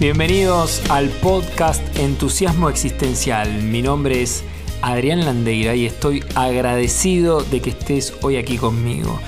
Bienvenidos 0.00 0.88
al 0.90 1.08
podcast 1.08 1.82
Entusiasmo 1.98 2.68
Existencial. 2.68 3.64
Mi 3.64 3.82
nombre 3.82 4.22
es 4.22 4.44
Adrián 4.80 5.24
Landeira 5.24 5.74
y 5.74 5.86
estoy 5.86 6.22
agradecido 6.36 7.42
de 7.42 7.60
que 7.60 7.70
estés 7.70 8.14
hoy 8.22 8.36
aquí 8.36 8.58
conmigo. 8.58 9.18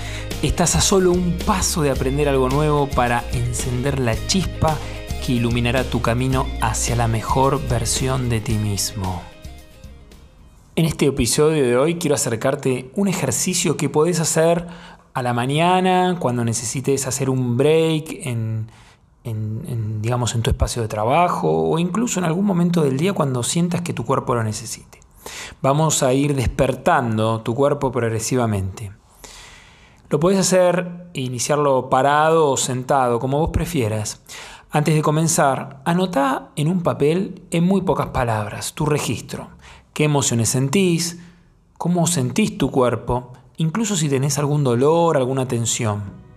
Estás 0.45 0.77
a 0.77 0.81
solo 0.81 1.11
un 1.11 1.37
paso 1.45 1.83
de 1.83 1.91
aprender 1.91 2.29
algo 2.29 2.49
nuevo 2.49 2.87
para 2.87 3.25
encender 3.33 3.99
la 3.99 4.15
chispa 4.29 4.79
que 5.27 5.33
iluminará 5.33 5.83
tu 5.83 6.03
camino 6.03 6.47
hacia 6.61 6.95
la 6.95 7.09
mejor 7.09 7.61
versión 7.69 8.29
de 8.29 8.41
ti 8.41 8.55
mismo. 8.55 9.23
En 10.77 10.85
este 10.85 11.07
episodio 11.07 11.65
de 11.65 11.77
hoy 11.77 11.97
quiero 11.97 12.15
acercarte 12.15 12.93
un 12.95 13.09
ejercicio 13.09 13.77
que 13.77 13.89
podés 13.89 14.21
hacer 14.21 14.69
a 15.15 15.23
la 15.25 15.33
mañana 15.33 16.17
cuando 16.21 16.45
necesites 16.45 17.09
hacer 17.09 17.29
un 17.29 17.57
break 17.57 18.25
en 18.25 18.69
en, 19.25 20.03
digamos, 20.03 20.35
en 20.35 20.43
tu 20.43 20.51
espacio 20.51 20.83
de 20.83 20.89
trabajo 20.89 21.71
o 21.71 21.79
incluso 21.79 22.19
en 22.19 22.25
algún 22.25 22.45
momento 22.45 22.83
del 22.83 22.97
día 22.97 23.13
cuando 23.13 23.43
sientas 23.43 23.83
que 23.83 23.93
tu 23.93 24.05
cuerpo 24.05 24.35
lo 24.35 24.43
necesite. 24.43 25.01
Vamos 25.61 26.03
a 26.03 26.13
ir 26.13 26.35
despertando 26.35 27.41
tu 27.43 27.55
cuerpo 27.55 27.93
progresivamente. 27.93 28.93
Lo 30.09 30.19
puedes 30.19 30.41
hacer 30.41 31.09
e 31.15 31.21
iniciarlo 31.21 31.89
parado 31.89 32.49
o 32.51 32.57
sentado, 32.57 33.21
como 33.21 33.39
vos 33.39 33.51
prefieras. 33.51 34.23
Antes 34.71 34.95
de 34.95 35.03
comenzar, 35.03 35.83
anota 35.85 36.51
en 36.57 36.69
un 36.69 36.83
papel, 36.83 37.43
en 37.51 37.65
muy 37.65 37.83
pocas 37.83 38.09
palabras, 38.09 38.73
tu 38.75 38.87
registro. 38.87 39.49
¿Qué 39.93 40.05
emociones 40.05 40.49
sentís? 40.49 41.19
¿Cómo 41.77 42.07
sentís 42.07 42.57
tu 42.57 42.71
cuerpo? 42.71 43.33
Incluso 43.57 43.97
si 43.97 44.09
tenés 44.09 44.39
algún 44.39 44.65
dolor, 44.65 45.17
alguna 45.17 45.47
tensión. 45.47 46.30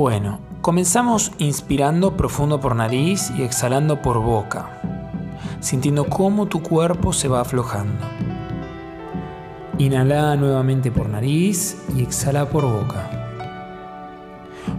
Bueno, 0.00 0.38
comenzamos 0.60 1.32
inspirando 1.38 2.16
profundo 2.16 2.60
por 2.60 2.76
nariz 2.76 3.32
y 3.36 3.42
exhalando 3.42 4.00
por 4.00 4.22
boca, 4.22 4.80
sintiendo 5.58 6.04
cómo 6.04 6.46
tu 6.46 6.62
cuerpo 6.62 7.12
se 7.12 7.26
va 7.26 7.40
aflojando. 7.40 8.06
Inhala 9.78 10.36
nuevamente 10.36 10.92
por 10.92 11.08
nariz 11.08 11.82
y 11.96 12.04
exhala 12.04 12.48
por 12.48 12.62
boca. 12.62 13.10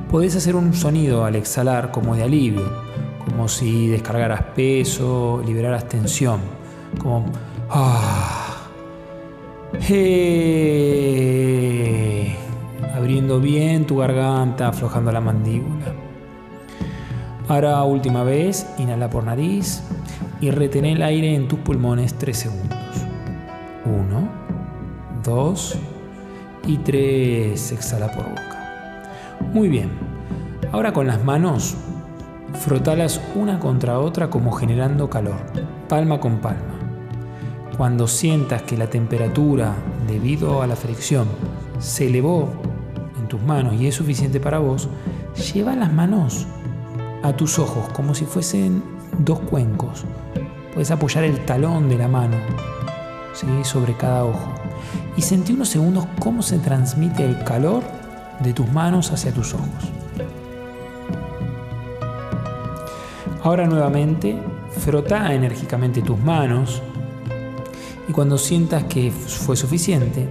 Podés 0.10 0.38
hacer 0.38 0.56
un 0.56 0.74
sonido 0.74 1.26
al 1.26 1.36
exhalar 1.36 1.92
como 1.92 2.16
de 2.16 2.24
alivio, 2.24 2.72
como 3.26 3.50
si 3.50 3.90
descargaras 3.90 4.42
peso, 4.56 5.44
liberaras 5.46 5.90
tensión, 5.90 6.40
como 6.98 7.26
ah, 7.70 8.70
abriendo 13.00 13.40
bien 13.40 13.88
tu 13.88 13.96
garganta, 13.96 14.68
aflojando 14.68 15.10
la 15.14 15.22
mandíbula. 15.22 15.94
Ahora 17.48 17.82
última 17.84 18.24
vez, 18.24 18.68
inhala 18.78 19.10
por 19.10 19.24
nariz 19.24 19.82
y 20.42 20.52
retén 20.52 20.84
el 20.84 21.02
aire 21.02 21.34
en 21.34 21.48
tus 21.48 21.60
pulmones 21.60 22.16
3 22.16 22.38
segundos. 22.38 22.78
1, 23.86 24.30
2 25.24 25.78
y 26.68 26.78
3, 26.80 27.72
exhala 27.72 28.12
por 28.12 28.28
boca. 28.30 29.08
Muy 29.54 29.70
bien, 29.70 29.92
ahora 30.74 30.92
con 30.92 31.08
las 31.08 31.24
manos, 31.24 31.78
frotalas 32.66 33.22
una 33.34 33.60
contra 33.60 33.98
otra 34.00 34.30
como 34.30 34.52
generando 34.52 35.10
calor, 35.10 35.40
palma 35.88 36.20
con 36.20 36.40
palma. 36.40 36.76
Cuando 37.78 38.08
sientas 38.08 38.64
que 38.64 38.76
la 38.76 38.90
temperatura, 38.90 39.74
debido 40.06 40.62
a 40.62 40.68
la 40.68 40.76
fricción, 40.76 41.30
se 41.80 42.08
elevó 42.08 42.50
tus 43.30 43.42
manos 43.42 43.76
y 43.76 43.88
es 43.88 43.96
suficiente 43.96 44.40
para 44.40 44.60
vos, 44.60 44.90
lleva 45.54 45.76
las 45.76 45.94
manos 45.94 46.48
a 47.24 47.32
tus 47.34 47.60
ojos 47.60 47.88
como 47.94 48.14
si 48.14 48.26
fuesen 48.26 48.84
dos 49.20 49.40
cuencos. 49.40 50.04
Puedes 50.74 50.92
apoyar 50.92 51.24
el 51.24 51.46
talón 51.46 51.88
de 51.88 51.98
la 51.98 52.08
mano 52.08 52.36
¿sí? 53.34 53.48
sobre 53.64 53.96
cada 53.96 54.26
ojo 54.26 54.54
y 55.16 55.22
sentí 55.22 55.54
unos 55.54 55.70
segundos 55.70 56.06
cómo 56.20 56.42
se 56.42 56.60
transmite 56.60 57.24
el 57.24 57.44
calor 57.44 57.84
de 58.40 58.54
tus 58.54 58.70
manos 58.72 59.12
hacia 59.12 59.32
tus 59.32 59.54
ojos. 59.54 59.92
Ahora 63.44 63.68
nuevamente, 63.68 64.38
frota 64.80 65.34
enérgicamente 65.34 66.02
tus 66.02 66.20
manos 66.20 66.82
y 68.08 68.12
cuando 68.12 68.38
sientas 68.38 68.84
que 68.86 69.12
fue 69.12 69.56
suficiente, 69.56 70.28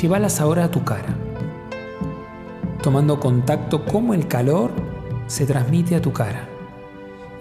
llévalas 0.00 0.40
ahora 0.40 0.64
a 0.64 0.70
tu 0.70 0.84
cara 0.84 1.29
tomando 2.82 3.20
contacto 3.20 3.84
cómo 3.84 4.14
el 4.14 4.26
calor 4.26 4.70
se 5.26 5.46
transmite 5.46 5.96
a 5.96 6.02
tu 6.02 6.12
cara. 6.12 6.48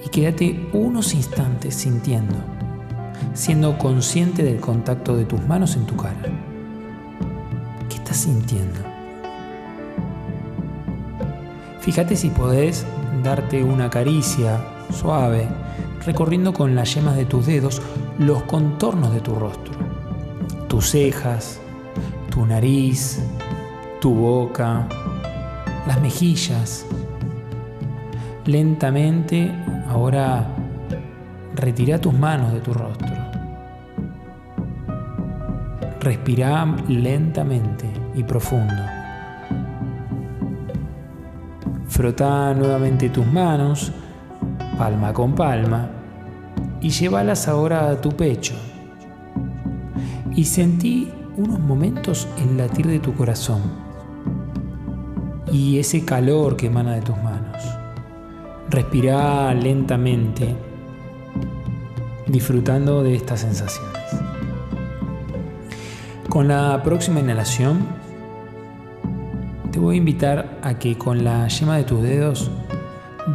Y 0.06 0.10
quédate 0.10 0.70
unos 0.74 1.14
instantes 1.14 1.76
sintiendo, 1.76 2.36
siendo 3.34 3.78
consciente 3.78 4.44
del 4.44 4.60
contacto 4.60 5.16
de 5.16 5.26
tus 5.26 5.42
manos 5.48 5.76
en 5.76 5.86
tu 5.86 5.96
cara. 5.96 6.22
¿Qué 7.90 7.96
estás 7.96 8.18
sintiendo? 8.18 8.80
Fíjate 11.82 12.16
si 12.16 12.30
podés 12.30 12.86
darte 13.24 13.64
una 13.64 13.90
caricia 13.90 14.60
suave, 14.92 15.48
recorriendo 16.06 16.54
con 16.54 16.76
las 16.76 16.94
yemas 16.94 17.16
de 17.16 17.26
tus 17.26 17.46
dedos 17.46 17.82
los 18.18 18.44
contornos 18.44 19.14
de 19.14 19.22
tu 19.22 19.36
rostro, 19.36 19.74
tus 20.68 20.92
cejas, 20.92 21.60
tu 22.30 22.46
nariz, 22.46 23.22
tu 24.00 24.14
boca, 24.14 24.88
las 25.90 26.00
mejillas. 26.02 26.86
Lentamente, 28.46 29.52
ahora 29.88 30.48
retira 31.56 32.00
tus 32.00 32.14
manos 32.14 32.54
de 32.54 32.60
tu 32.60 32.76
rostro. 32.76 33.16
Respira 36.00 36.64
lentamente 36.88 37.88
y 38.14 38.24
profundo. 38.24 38.84
Frota 41.88 42.54
nuevamente 42.54 43.10
tus 43.10 43.26
manos, 43.26 43.92
palma 44.78 45.12
con 45.12 45.34
palma, 45.34 45.90
y 46.82 46.92
llévalas 46.92 47.48
ahora 47.48 47.90
a 47.90 48.00
tu 48.00 48.12
pecho. 48.12 48.54
Y 50.36 50.44
sentí 50.46 51.12
unos 51.36 51.60
momentos 51.60 52.28
el 52.38 52.58
latir 52.58 52.86
de 52.86 53.00
tu 53.00 53.16
corazón 53.16 53.89
y 55.52 55.80
ese 55.80 56.06
calor 56.06 56.56
que 56.56 56.68
emana 56.68 56.96
de 56.96 57.02
tus 57.02 57.18
manos. 57.18 57.64
Respira 58.70 59.54
lentamente, 59.54 60.56
disfrutando 62.28 63.04
de 63.04 63.16
estas 63.16 63.42
sensaciones. 63.42 64.00
Con 66.30 66.48
la 66.48 66.82
próxima 66.84 67.20
inhalación, 67.20 67.88
te 69.72 69.80
voy 69.80 69.96
a 69.96 69.98
invitar 69.98 70.60
a 70.62 70.78
que 70.78 70.98
con 70.98 71.24
la 71.24 71.48
yema 71.48 71.78
de 71.78 71.84
tus 71.84 72.02
dedos 72.04 72.52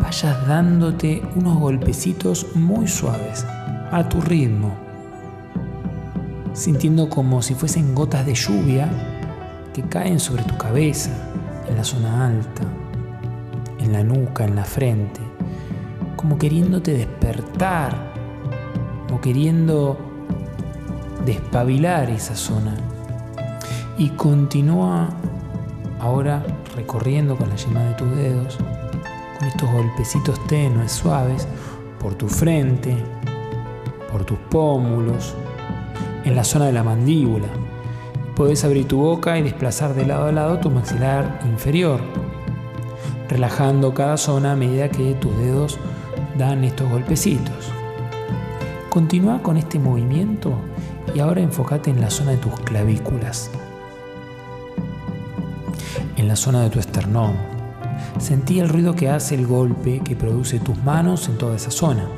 vayas 0.00 0.46
dándote 0.46 1.22
unos 1.34 1.58
golpecitos 1.58 2.54
muy 2.54 2.86
suaves, 2.86 3.44
a 3.90 4.08
tu 4.08 4.20
ritmo, 4.20 4.74
sintiendo 6.52 7.08
como 7.08 7.42
si 7.42 7.54
fuesen 7.54 7.94
gotas 7.94 8.26
de 8.26 8.34
lluvia 8.34 8.88
que 9.72 9.82
caen 9.82 10.20
sobre 10.20 10.44
tu 10.44 10.56
cabeza, 10.56 11.10
en 11.68 11.76
la 11.76 11.84
zona 11.84 12.26
alta, 12.26 12.62
en 13.78 13.92
la 13.92 14.02
nuca, 14.02 14.44
en 14.44 14.56
la 14.56 14.64
frente, 14.64 15.20
como 16.16 16.38
queriéndote 16.38 16.92
despertar, 16.92 18.12
como 19.06 19.20
queriendo 19.20 19.98
despabilar 21.24 22.10
esa 22.10 22.34
zona. 22.34 22.74
Y 23.98 24.10
continúa 24.10 25.08
ahora 26.00 26.44
recorriendo 26.74 27.36
con 27.36 27.48
la 27.48 27.56
yema 27.56 27.82
de 27.84 27.94
tus 27.94 28.16
dedos, 28.16 28.58
con 29.38 29.48
estos 29.48 29.70
golpecitos 29.70 30.46
tenues, 30.46 30.92
suaves, 30.92 31.46
por 32.00 32.14
tu 32.14 32.28
frente, 32.28 32.96
por 34.10 34.24
tus 34.24 34.38
pómulos, 34.50 35.34
en 36.24 36.34
la 36.34 36.44
zona 36.44 36.66
de 36.66 36.72
la 36.72 36.82
mandíbula 36.82 37.48
Puedes 38.36 38.64
abrir 38.64 38.88
tu 38.88 38.98
boca 38.98 39.38
y 39.38 39.42
desplazar 39.42 39.94
de 39.94 40.06
lado 40.06 40.26
a 40.26 40.32
lado 40.32 40.58
tu 40.58 40.68
maxilar 40.68 41.40
inferior, 41.44 42.00
relajando 43.28 43.94
cada 43.94 44.16
zona 44.16 44.52
a 44.52 44.56
medida 44.56 44.88
que 44.88 45.14
tus 45.14 45.36
dedos 45.38 45.78
dan 46.36 46.64
estos 46.64 46.90
golpecitos. 46.90 47.70
Continúa 48.90 49.40
con 49.40 49.56
este 49.56 49.78
movimiento 49.78 50.52
y 51.14 51.20
ahora 51.20 51.42
enfócate 51.42 51.90
en 51.90 52.00
la 52.00 52.10
zona 52.10 52.32
de 52.32 52.38
tus 52.38 52.58
clavículas, 52.60 53.52
en 56.16 56.26
la 56.26 56.34
zona 56.34 56.62
de 56.62 56.70
tu 56.70 56.80
esternón. 56.80 57.36
Sentí 58.18 58.58
el 58.58 58.68
ruido 58.68 58.94
que 58.94 59.10
hace 59.10 59.36
el 59.36 59.46
golpe 59.46 60.00
que 60.00 60.16
produce 60.16 60.58
tus 60.58 60.76
manos 60.82 61.28
en 61.28 61.38
toda 61.38 61.54
esa 61.54 61.70
zona. 61.70 62.08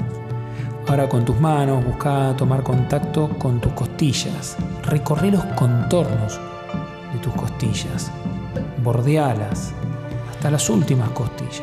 Ahora 0.88 1.10
con 1.10 1.26
tus 1.26 1.38
manos 1.38 1.84
busca 1.84 2.34
tomar 2.38 2.62
contacto 2.62 3.28
con 3.38 3.60
tus 3.60 3.72
costillas. 3.74 4.56
Recorre 4.86 5.30
los 5.30 5.44
contornos 5.56 6.40
de 7.12 7.18
tus 7.20 7.32
costillas. 7.34 8.10
Bordealas 8.82 9.72
hasta 10.30 10.50
las 10.50 10.68
últimas 10.70 11.10
costillas. 11.10 11.62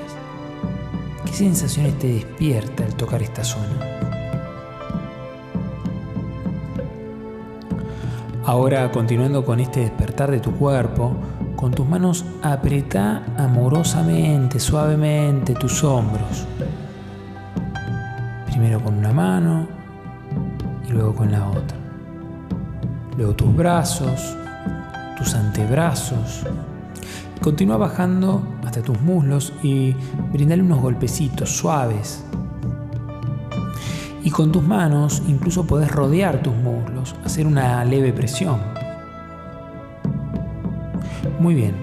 ¿Qué 1.25 1.33
¿Qué 1.33 1.39
sensaciones 1.39 1.97
te 1.97 2.07
despierta 2.13 2.83
al 2.83 2.93
tocar 2.93 3.23
esta 3.23 3.43
zona? 3.43 3.79
Ahora, 8.45 8.91
continuando 8.91 9.43
con 9.43 9.59
este 9.59 9.79
despertar 9.79 10.29
de 10.29 10.39
tu 10.39 10.51
cuerpo, 10.51 11.15
con 11.55 11.71
tus 11.71 11.87
manos 11.87 12.23
apretá 12.43 13.23
amorosamente, 13.35 14.59
suavemente 14.59 15.55
tus 15.55 15.83
hombros. 15.83 16.45
Primero 18.45 18.79
con 18.79 18.95
una 18.95 19.11
mano 19.11 19.67
y 20.87 20.91
luego 20.91 21.15
con 21.15 21.31
la 21.31 21.49
otra. 21.49 21.82
Luego 23.17 23.33
tus 23.35 23.55
brazos, 23.55 24.35
tus 25.17 25.35
antebrazos. 25.35 26.43
Continúa 27.41 27.77
bajando 27.77 28.41
hasta 28.65 28.81
tus 28.81 28.99
muslos 29.01 29.53
y 29.61 29.95
brindale 30.31 30.63
unos 30.63 30.81
golpecitos 30.81 31.55
suaves. 31.55 32.23
Y 34.23 34.31
con 34.31 34.51
tus 34.51 34.63
manos 34.63 35.21
incluso 35.27 35.65
podés 35.67 35.91
rodear 35.91 36.41
tus 36.41 36.55
muslos, 36.55 37.15
hacer 37.23 37.45
una 37.45 37.83
leve 37.85 38.13
presión. 38.13 38.59
Muy 41.39 41.53
bien. 41.53 41.75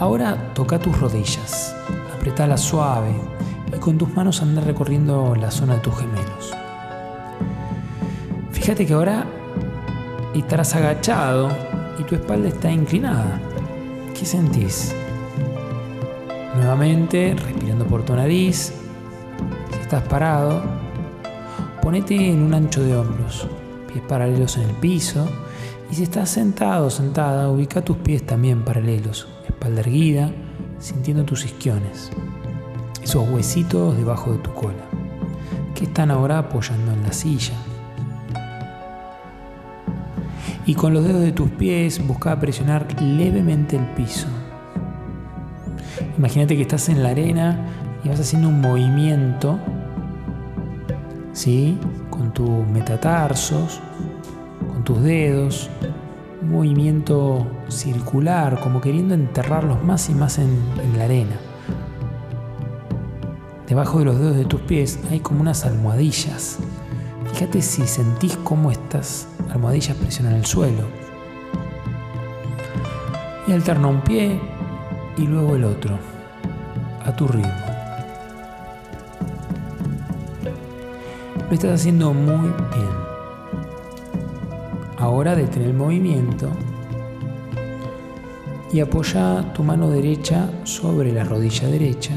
Ahora 0.00 0.52
toca 0.54 0.78
tus 0.78 0.98
rodillas, 1.00 1.74
apretala 2.14 2.56
suave 2.56 3.12
y 3.74 3.78
con 3.78 3.96
tus 3.96 4.14
manos 4.14 4.42
anda 4.42 4.60
recorriendo 4.60 5.34
la 5.34 5.50
zona 5.50 5.74
de 5.74 5.80
tus 5.80 5.96
gemelos. 5.96 6.52
Fíjate 8.52 8.84
que 8.86 8.92
ahora 8.92 9.24
estarás 10.34 10.74
agachado 10.74 11.48
y 11.98 12.04
tu 12.04 12.14
espalda 12.14 12.48
está 12.48 12.70
inclinada. 12.70 13.40
¿Qué 14.14 14.24
sentís? 14.24 14.94
Nuevamente, 16.56 17.34
respirando 17.34 17.86
por 17.86 18.04
tu 18.04 18.14
nariz. 18.14 18.72
Si 19.70 19.80
estás 19.80 20.02
parado, 20.04 20.62
ponete 21.82 22.14
en 22.14 22.42
un 22.42 22.54
ancho 22.54 22.82
de 22.82 22.96
hombros, 22.96 23.48
pies 23.86 24.02
paralelos 24.08 24.56
en 24.56 24.64
el 24.64 24.74
piso 24.76 25.28
y 25.90 25.94
si 25.94 26.02
estás 26.02 26.28
sentado 26.28 26.90
sentada, 26.90 27.48
ubica 27.48 27.82
tus 27.82 27.96
pies 27.96 28.26
también 28.26 28.62
paralelos, 28.62 29.26
espalda 29.46 29.80
erguida, 29.80 30.30
sintiendo 30.78 31.24
tus 31.24 31.44
isquiones, 31.44 32.10
esos 33.02 33.28
huesitos 33.28 33.96
debajo 33.96 34.32
de 34.32 34.38
tu 34.38 34.52
cola, 34.52 34.84
que 35.74 35.84
están 35.84 36.10
ahora 36.10 36.38
apoyando 36.38 36.92
en 36.92 37.02
la 37.02 37.12
silla. 37.12 37.54
Y 40.68 40.74
con 40.74 40.92
los 40.92 41.02
dedos 41.02 41.22
de 41.22 41.32
tus 41.32 41.48
pies 41.48 42.06
busca 42.06 42.38
presionar 42.38 42.86
levemente 43.00 43.76
el 43.76 43.86
piso. 43.94 44.26
Imagínate 46.18 46.56
que 46.56 46.62
estás 46.62 46.90
en 46.90 47.02
la 47.02 47.08
arena 47.08 47.66
y 48.04 48.10
vas 48.10 48.20
haciendo 48.20 48.50
un 48.50 48.60
movimiento, 48.60 49.58
¿sí? 51.32 51.78
Con 52.10 52.34
tus 52.34 52.66
metatarsos, 52.66 53.80
tus 54.84 55.02
dedos, 55.02 55.70
un 56.42 56.52
movimiento 56.52 57.46
circular, 57.68 58.60
como 58.60 58.82
queriendo 58.82 59.14
enterrarlos 59.14 59.82
más 59.82 60.10
y 60.10 60.14
más 60.14 60.38
en, 60.38 60.60
la 60.98 61.04
arena. 61.04 61.36
Debajo 63.66 64.00
de 64.00 64.04
los 64.04 64.18
dedos 64.18 64.36
de 64.36 64.44
tus 64.44 64.60
pies 64.60 64.98
hay 65.10 65.20
como 65.20 65.40
unas 65.40 65.64
almohadillas. 65.64 66.58
Fíjate 67.32 67.62
si 67.62 67.86
sentís 67.86 68.36
cómo 68.44 68.70
estas 68.70 69.28
almohadillas 69.50 69.96
presionan 69.96 70.34
el 70.34 70.46
suelo. 70.46 70.84
Y 73.46 73.52
alterna 73.52 73.88
un 73.88 74.00
pie 74.02 74.40
y 75.16 75.22
luego 75.22 75.56
el 75.56 75.64
otro, 75.64 75.98
a 77.04 77.14
tu 77.16 77.26
ritmo. 77.28 77.52
Lo 81.48 81.54
estás 81.54 81.80
haciendo 81.80 82.12
muy 82.12 82.48
bien. 82.48 82.98
Ahora 84.98 85.34
detén 85.34 85.62
el 85.62 85.74
movimiento 85.74 86.50
y 88.72 88.80
apoya 88.80 89.52
tu 89.54 89.64
mano 89.64 89.88
derecha 89.88 90.50
sobre 90.64 91.12
la 91.12 91.24
rodilla 91.24 91.68
derecha 91.68 92.12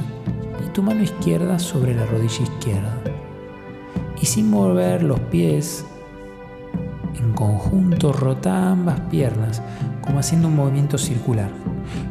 y 0.66 0.70
tu 0.72 0.84
mano 0.84 1.02
izquierda 1.02 1.60
sobre 1.60 1.96
la 1.96 2.06
rodilla 2.06 2.44
izquierda. 2.44 2.98
Y 4.22 4.26
sin 4.26 4.50
mover 4.50 5.04
los 5.04 5.20
pies, 5.20 5.86
conjunto 7.42 8.14
rota 8.14 8.70
ambas 8.70 9.00
piernas 9.10 9.64
como 10.02 10.20
haciendo 10.20 10.48
un 10.48 10.56
movimiento 10.56 11.00
circular. 11.00 11.50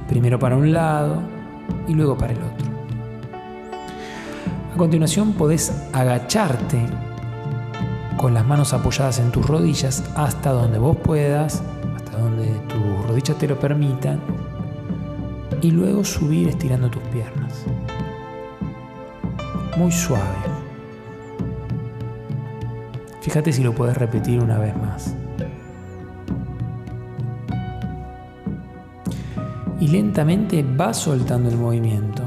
Primero 0.08 0.40
para 0.40 0.56
un 0.56 0.72
lado 0.72 1.22
y 1.86 1.94
luego 1.94 2.18
para 2.18 2.32
el 2.32 2.38
otro. 2.38 2.66
A 4.74 4.76
continuación 4.76 5.34
podés 5.34 5.72
agacharte 5.92 6.84
con 8.16 8.34
las 8.34 8.44
manos 8.44 8.72
apoyadas 8.72 9.20
en 9.20 9.30
tus 9.30 9.46
rodillas 9.46 10.02
hasta 10.16 10.50
donde 10.50 10.80
vos 10.80 10.96
puedas, 10.96 11.62
hasta 11.94 12.18
donde 12.18 12.46
tus 12.68 13.06
rodillas 13.06 13.38
te 13.38 13.46
lo 13.46 13.56
permitan, 13.56 14.18
y 15.62 15.70
luego 15.70 16.02
subir 16.04 16.48
estirando 16.48 16.90
tus 16.90 17.02
piernas. 17.04 17.66
Muy 19.76 19.92
suave. 19.92 20.24
Fíjate 23.20 23.52
si 23.52 23.62
lo 23.62 23.72
puedes 23.72 23.96
repetir 23.96 24.42
una 24.42 24.58
vez 24.58 24.76
más. 24.76 25.14
Y 29.80 29.88
lentamente 29.88 30.64
vas 30.76 30.98
soltando 30.98 31.48
el 31.48 31.56
movimiento. 31.56 32.22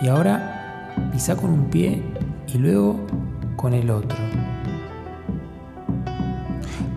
Y 0.00 0.08
ahora 0.08 0.94
pisa 1.12 1.36
con 1.36 1.50
un 1.50 1.64
pie 1.64 2.02
y 2.46 2.58
luego 2.58 3.00
con 3.56 3.74
el 3.74 3.90
otro. 3.90 4.16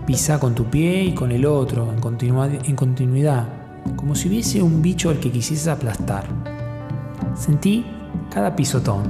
Pisa 0.05 0.39
con 0.39 0.53
tu 0.53 0.65
pie 0.65 1.03
y 1.05 1.13
con 1.13 1.31
el 1.31 1.45
otro, 1.45 1.91
en, 1.91 2.65
en 2.65 2.75
continuidad, 2.75 3.47
como 3.95 4.13
si 4.13 4.27
hubiese 4.27 4.61
un 4.61 4.81
bicho 4.81 5.09
al 5.09 5.19
que 5.19 5.31
quisieses 5.31 5.67
aplastar. 5.67 6.25
Sentí 7.35 7.85
cada 8.29 8.55
pisotón, 8.55 9.03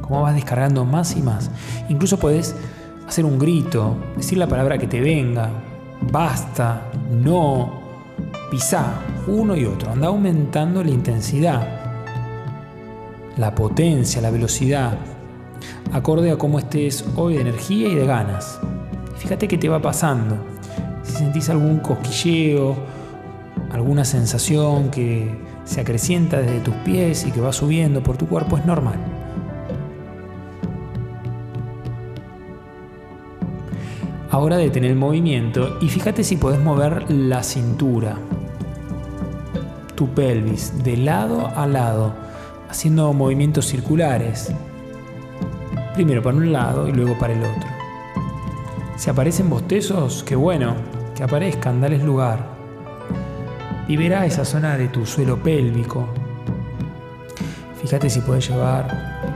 como 0.00 0.22
vas 0.22 0.34
descargando 0.34 0.84
más 0.84 1.16
y 1.16 1.22
más. 1.22 1.50
Incluso 1.88 2.18
puedes 2.18 2.54
hacer 3.06 3.24
un 3.24 3.38
grito, 3.38 3.96
decir 4.16 4.38
la 4.38 4.46
palabra 4.46 4.78
que 4.78 4.86
te 4.86 5.00
venga, 5.00 5.50
basta, 6.12 6.82
no, 7.10 7.87
pisá, 8.50 9.00
uno 9.26 9.56
y 9.56 9.64
otro. 9.64 9.90
Anda 9.90 10.08
aumentando 10.08 10.82
la 10.82 10.90
intensidad, 10.90 11.66
la 13.36 13.54
potencia, 13.54 14.20
la 14.20 14.30
velocidad, 14.30 14.98
acorde 15.92 16.30
a 16.30 16.36
cómo 16.36 16.58
estés 16.58 17.04
hoy 17.16 17.34
de 17.34 17.42
energía 17.42 17.88
y 17.88 17.94
de 17.94 18.06
ganas. 18.06 18.58
Fíjate 19.16 19.48
qué 19.48 19.58
te 19.58 19.68
va 19.68 19.80
pasando. 19.80 20.36
Si 21.02 21.12
sentís 21.12 21.48
algún 21.50 21.78
cosquilleo, 21.78 22.76
alguna 23.70 24.04
sensación 24.04 24.90
que 24.90 25.30
se 25.64 25.80
acrecienta 25.80 26.40
desde 26.40 26.60
tus 26.60 26.74
pies 26.76 27.26
y 27.26 27.30
que 27.30 27.40
va 27.40 27.52
subiendo 27.52 28.02
por 28.02 28.16
tu 28.16 28.26
cuerpo, 28.26 28.56
es 28.56 28.64
normal. 28.64 29.17
Ahora 34.38 34.56
detén 34.56 34.84
el 34.84 34.94
movimiento 34.94 35.78
y 35.80 35.88
fíjate 35.88 36.22
si 36.22 36.36
podés 36.36 36.60
mover 36.60 37.10
la 37.10 37.42
cintura, 37.42 38.14
tu 39.96 40.10
pelvis, 40.10 40.84
de 40.84 40.96
lado 40.96 41.50
a 41.56 41.66
lado, 41.66 42.14
haciendo 42.70 43.12
movimientos 43.12 43.66
circulares. 43.66 44.54
Primero 45.94 46.22
para 46.22 46.36
un 46.36 46.52
lado 46.52 46.86
y 46.86 46.92
luego 46.92 47.18
para 47.18 47.32
el 47.32 47.40
otro. 47.40 47.68
Si 48.94 49.10
aparecen 49.10 49.50
bostezos, 49.50 50.22
qué 50.22 50.36
bueno, 50.36 50.76
que 51.16 51.24
aparezcan, 51.24 51.80
dales 51.80 52.04
lugar. 52.04 52.38
Libera 53.88 54.24
esa 54.24 54.44
zona 54.44 54.78
de 54.78 54.86
tu 54.86 55.04
suelo 55.04 55.42
pélvico. 55.42 56.06
Fíjate 57.82 58.08
si 58.08 58.20
puedes 58.20 58.48
llevar, 58.48 59.26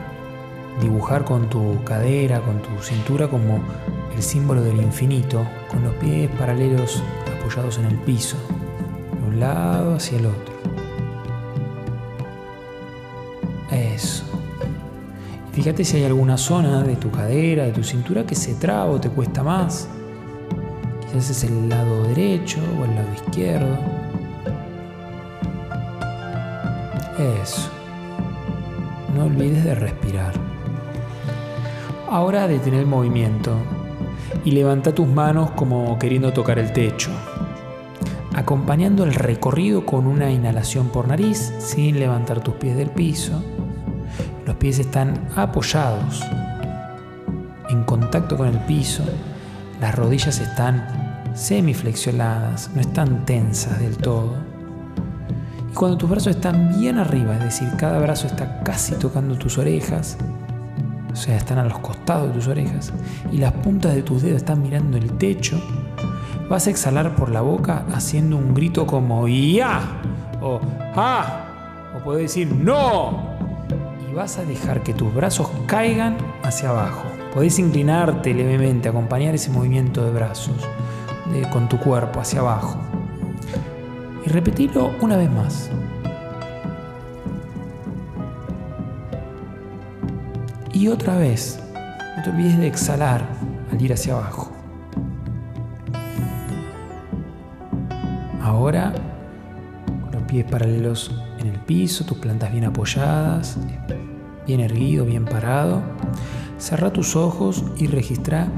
dibujar 0.81 1.25
con 1.25 1.51
tu 1.51 1.83
cadera, 1.83 2.41
con 2.41 2.63
tu 2.63 2.81
cintura 2.81 3.27
como 3.27 3.59
el 4.15 4.23
símbolo 4.23 4.63
del 4.63 4.81
infinito, 4.81 5.47
con 5.69 5.83
los 5.83 5.95
pies 5.95 6.31
paralelos 6.39 7.03
apoyados 7.39 7.79
en 7.79 7.87
el 7.87 7.97
piso, 7.97 8.37
de 9.21 9.29
un 9.29 9.41
lado 9.41 9.95
hacia 9.97 10.19
el 10.19 10.27
otro. 10.27 10.53
Eso. 13.71 14.25
Fíjate 15.53 15.85
si 15.85 15.99
hay 15.99 16.05
alguna 16.05 16.37
zona 16.37 16.83
de 16.83 16.97
tu 16.97 17.11
cadera, 17.11 17.65
de 17.65 17.73
tu 17.73 17.83
cintura 17.83 18.25
que 18.25 18.35
se 18.35 18.55
traba 18.55 18.87
o 18.87 19.01
te 19.01 19.11
cuesta 19.11 19.43
más. 19.43 19.89
Quizás 21.01 21.31
es 21.31 21.45
el 21.45 21.69
lado 21.69 22.05
derecho 22.05 22.61
o 22.81 22.85
el 22.85 22.95
lado 22.95 23.09
izquierdo. 23.15 23.79
Eso. 27.43 27.71
No 29.15 29.25
olvides 29.25 29.65
de 29.65 29.75
respirar. 29.75 30.33
Ahora 32.09 32.49
detén 32.49 32.75
el 32.75 32.87
movimiento 32.87 33.57
y 34.45 34.53
levanta 34.53 34.95
tus 34.95 35.07
manos 35.07 35.51
como 35.53 35.99
queriendo 35.99 36.33
tocar 36.33 36.59
el 36.59 36.73
techo, 36.73 37.11
acompañando 38.35 39.05
el 39.05 39.15
recorrido 39.15 39.87
con 39.87 40.07
una 40.07 40.31
inhalación 40.31 40.89
por 40.89 41.09
nariz 41.09 41.53
sin 41.59 41.99
levantar 41.99 42.41
tus 42.41 42.55
pies 42.55 42.77
del 42.77 42.91
piso 42.91 43.43
Los 44.47 44.57
pies 44.57 44.79
están 44.79 45.29
apoyados, 45.37 46.23
en 47.69 47.85
contacto 47.85 48.37
con 48.37 48.49
el 48.49 48.59
piso. 48.61 49.03
Las 49.81 49.95
rodillas 49.95 50.39
están 50.39 51.31
semiflexionadas, 51.35 52.71
no 52.75 52.81
están 52.81 53.25
tensas 53.25 53.81
del 53.81 53.97
todo. 53.97 54.35
Y 55.71 55.75
cuando 55.75 55.97
tus 55.97 56.11
brazos 56.11 56.37
están 56.37 56.79
bien 56.79 56.99
arriba, 56.99 57.35
es 57.35 57.45
decir, 57.45 57.69
cada 57.79 57.99
brazo 57.99 58.27
está 58.27 58.63
casi 58.63 58.95
tocando 58.95 59.37
tus 59.37 59.59
orejas, 59.59 60.19
o 61.13 61.17
sea, 61.17 61.37
están 61.37 61.59
a 61.59 61.65
los 61.65 61.79
costados 61.79 62.29
de 62.29 62.35
tus 62.35 62.47
orejas, 62.49 62.93
y 63.31 63.39
las 63.39 63.53
puntas 63.53 63.95
de 63.95 64.03
tus 64.03 64.23
dedos 64.23 64.39
están 64.39 64.63
mirando 64.63 64.97
el 64.97 65.13
techo, 65.19 65.61
vas 66.49 66.67
a 66.67 66.71
exhalar 66.71 67.15
por 67.15 67.31
la 67.31 67.41
boca 67.41 67.85
haciendo 67.93 68.37
un 68.37 68.55
grito 68.55 68.87
como 68.87 69.29
¡Ya! 69.29 69.81
o 70.41 70.61
¡Ah! 70.97 71.93
o 71.97 72.05
puedes 72.05 72.23
decir 72.23 72.53
¡No! 72.55 73.33
Y 74.11 74.15
vas 74.15 74.39
a 74.39 74.45
dejar 74.45 74.83
que 74.83 74.95
tus 74.95 75.15
brazos 75.15 75.51
caigan 75.67 76.17
hacia 76.43 76.71
abajo. 76.71 77.05
Podés 77.33 77.59
inclinarte 77.59 78.35
levemente, 78.35 78.89
acompañar 78.89 79.35
ese 79.35 79.51
movimiento 79.51 80.05
de 80.05 80.11
brazos 80.11 80.69
con 81.51 81.69
tu 81.69 81.79
cuerpo 81.79 82.21
hacia 82.21 82.41
abajo. 82.41 82.79
Y 84.25 84.29
repetirlo 84.29 84.93
una 85.01 85.17
vez 85.17 85.31
más. 85.31 85.71
Y 90.83 90.89
otra 90.89 91.17
vez. 91.17 91.61
No 92.17 92.25
te 92.25 92.31
olvides 92.31 92.59
de 92.59 92.67
exhalar 92.67 93.25
al 93.71 93.81
ir 93.81 93.93
hacia 93.93 94.15
abajo. 94.15 94.51
Ahora, 98.43 98.93
con 99.87 100.11
los 100.11 100.23
pies 100.25 100.45
paralelos 100.45 101.13
en 101.39 101.47
el 101.47 101.61
piso, 101.61 102.05
tus 102.05 102.19
plantas 102.19 102.51
bien 102.51 102.65
apoyadas, 102.65 103.59
bien 104.45 104.59
erguido, 104.59 105.05
bien 105.05 105.25
parado, 105.25 105.83
cerra 106.59 106.93
tus 106.93 107.15
ojos 107.15 107.65
y 107.77 107.87
registra 107.87 108.49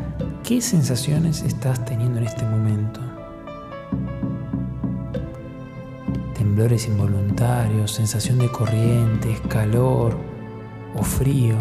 qué 0.42 0.62
sensaciones 0.62 1.42
estás 1.42 1.84
teniendo 1.84 2.20
en 2.20 2.24
este 2.24 2.46
momento. 2.46 3.00
Temblores 6.34 6.88
involuntarios, 6.88 7.92
sensación 7.92 8.38
de 8.38 8.48
corrientes, 8.50 9.42
calor 9.42 10.16
o 10.96 11.02
frío, 11.02 11.58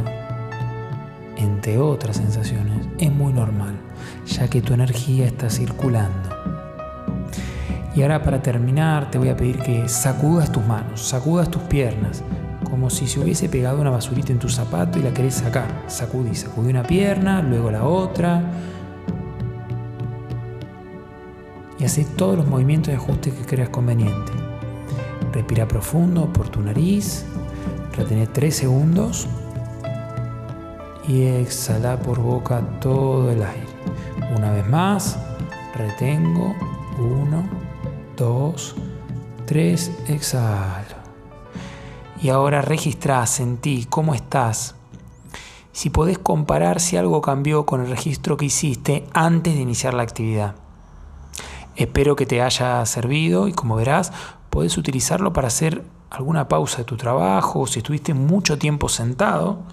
entre 1.38 1.78
otras 1.78 2.18
sensaciones, 2.18 2.88
es 2.98 3.12
muy 3.12 3.34
normal, 3.34 3.75
ya 4.28 4.48
que 4.48 4.62
tu 4.62 4.74
energía 4.74 5.25
está 5.25 5.50
circulando. 5.50 6.30
Y 7.96 8.02
ahora 8.02 8.24
para 8.24 8.42
terminar 8.42 9.12
te 9.12 9.18
voy 9.18 9.30
a 9.30 9.38
pedir 9.38 9.60
que 9.60 9.88
sacudas 9.88 10.52
tus 10.52 10.66
manos, 10.66 11.02
sacudas 11.02 11.50
tus 11.50 11.62
piernas, 11.63 12.24
como 12.70 12.90
si 12.90 13.08
se 13.08 13.20
hubiese 13.20 13.50
pegado 13.50 13.80
una 13.80 13.92
basurita 13.92 14.32
en 14.32 14.40
tu 14.40 14.50
zapato 14.50 14.98
y 14.98 15.04
la 15.04 15.13
querés 15.13 15.36
sacar. 15.36 15.84
Sacudí, 15.88 16.34
sacudí 16.34 16.70
una 16.72 16.84
pierna, 16.84 17.42
luego 17.42 17.70
la 17.70 17.84
otra. 17.84 18.42
Y 21.78 21.86
haz 21.86 22.00
todos 22.16 22.38
los 22.38 22.48
movimientos 22.48 22.88
de 22.88 22.96
ajuste 22.96 23.32
que 23.32 23.46
creas 23.46 23.70
conveniente. 23.70 24.32
Respira 25.32 25.68
profundo 25.68 26.32
por 26.32 26.50
tu 26.50 26.62
nariz, 26.62 27.25
retené 27.96 28.25
3 28.28 28.56
segundos 28.56 29.28
y 31.07 31.24
exhala 31.24 32.00
por 32.00 32.19
boca 32.19 32.62
todo 32.79 33.31
el 33.31 33.43
aire. 33.43 33.67
Una 34.36 34.51
vez 34.51 34.67
más, 34.67 35.17
retengo 35.75 36.55
1, 36.98 37.50
2, 38.17 38.75
3, 39.45 39.91
exhalo. 40.07 41.03
Y 42.22 42.29
ahora 42.29 42.62
registrá, 42.62 43.25
sentí 43.25 43.86
cómo 43.89 44.15
estás. 44.15 44.75
Si 45.74 45.89
podés 45.89 46.19
comparar 46.19 46.79
si 46.79 46.98
algo 46.98 47.22
cambió 47.22 47.65
con 47.65 47.81
el 47.81 47.89
registro 47.89 48.38
que 48.38 48.45
hiciste 48.45 49.05
antes 49.13 49.55
de 49.55 49.62
iniciar 49.62 49.93
la 49.93 50.03
actividad. 50.03 50.55
Espero 51.75 52.15
que 52.15 52.27
te 52.27 52.41
haya 52.41 52.86
servido 52.86 53.48
y 53.48 53.53
como 53.53 53.75
verás, 53.75 54.13
podés 54.51 54.77
utilizarlo 54.77 55.33
para 55.33 55.48
hacer 55.48 55.83
alguna 56.12 56.48
pausa 56.48 56.77
de 56.77 56.83
tu 56.83 56.95
trabajo 56.95 57.65
si 57.65 57.79
estuviste 57.79 58.13
mucho 58.13 58.60
tiempo 58.60 58.88
sentado. 58.88 59.63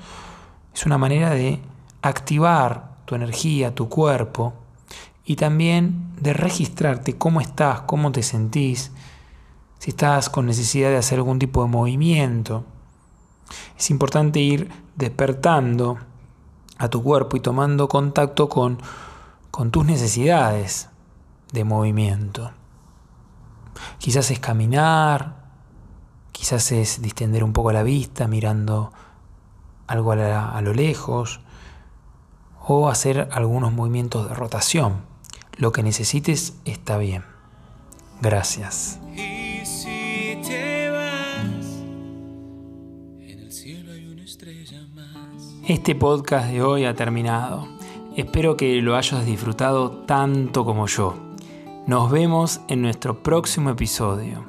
Es 0.75 0.87
una 0.87 0.99
manera 0.99 1.31
de 1.31 1.61
activar 2.03 2.97
tu 3.05 3.15
energía, 3.15 3.75
tu 3.75 3.89
cuerpo 3.89 4.55
y 5.25 5.37
también 5.37 6.12
de 6.21 6.33
registrarte 6.33 7.17
cómo 7.17 7.41
estás, 7.41 7.83
cómo 7.83 8.12
te 8.12 8.23
sentís, 8.23 8.93
si 9.79 9.91
estás 9.91 10.29
con 10.29 10.47
necesidad 10.47 10.91
de 10.91 10.97
hacer 10.97 11.19
algún 11.19 11.39
tipo 11.39 11.62
de 11.62 11.69
movimiento. 11.69 12.65
Es 13.79 13.91
importante 13.91 14.41
ir 14.41 14.71
despertando 14.97 15.99
a 16.79 16.89
tu 16.89 17.03
cuerpo 17.03 17.37
y 17.37 17.41
tomando 17.41 17.89
contacto 17.89 18.49
con, 18.49 18.79
con 19.50 19.71
tus 19.71 19.85
necesidades 19.85 20.89
de 21.53 21.65
movimiento. 21.65 22.53
Quizás 23.99 24.31
es 24.31 24.39
caminar, 24.39 25.37
quizás 26.33 26.73
es 26.73 27.03
distender 27.03 27.45
un 27.45 27.53
poco 27.53 27.73
la 27.73 27.83
vista 27.83 28.29
mirando 28.29 28.93
algo 29.90 30.12
a, 30.12 30.56
a 30.56 30.62
lo 30.62 30.73
lejos, 30.73 31.40
o 32.66 32.88
hacer 32.88 33.28
algunos 33.32 33.73
movimientos 33.73 34.28
de 34.28 34.35
rotación. 34.35 35.02
Lo 35.56 35.73
que 35.73 35.82
necesites 35.82 36.56
está 36.64 36.97
bien. 36.97 37.25
Gracias. 38.20 39.00
Este 45.66 45.94
podcast 45.94 46.50
de 46.50 46.62
hoy 46.62 46.85
ha 46.85 46.94
terminado. 46.94 47.66
Espero 48.16 48.56
que 48.56 48.80
lo 48.82 48.97
hayas 48.97 49.26
disfrutado 49.26 49.90
tanto 50.06 50.64
como 50.64 50.87
yo. 50.87 51.16
Nos 51.87 52.11
vemos 52.11 52.61
en 52.68 52.82
nuestro 52.82 53.23
próximo 53.25 53.70
episodio. 53.70 54.44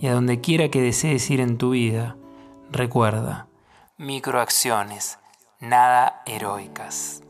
Y 0.00 0.06
a 0.06 0.14
donde 0.14 0.40
quiera 0.40 0.70
que 0.70 0.80
desees 0.80 1.30
ir 1.30 1.40
en 1.40 1.58
tu 1.58 1.70
vida, 1.70 2.16
recuerda, 2.70 3.49
microacciones, 4.00 5.18
nada 5.60 6.22
heroicas. 6.24 7.20